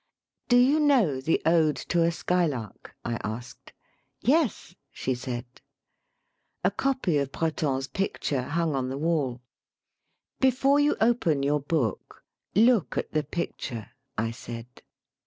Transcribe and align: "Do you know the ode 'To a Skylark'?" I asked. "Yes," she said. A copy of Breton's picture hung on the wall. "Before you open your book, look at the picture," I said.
"Do 0.49 0.57
you 0.57 0.79
know 0.79 1.21
the 1.21 1.39
ode 1.45 1.75
'To 1.75 2.01
a 2.01 2.11
Skylark'?" 2.11 2.95
I 3.05 3.19
asked. 3.23 3.71
"Yes," 4.19 4.73
she 4.89 5.13
said. 5.13 5.45
A 6.63 6.71
copy 6.71 7.19
of 7.19 7.31
Breton's 7.31 7.85
picture 7.87 8.41
hung 8.41 8.73
on 8.73 8.89
the 8.89 8.97
wall. 8.97 9.43
"Before 10.39 10.79
you 10.79 10.95
open 10.99 11.43
your 11.43 11.59
book, 11.59 12.23
look 12.55 12.97
at 12.97 13.11
the 13.11 13.21
picture," 13.23 13.91
I 14.17 14.31
said. 14.31 14.65